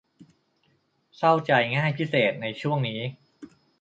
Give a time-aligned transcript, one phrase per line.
[1.17, 2.99] เศร้าใจง่ายพิเศษในช่วงนี้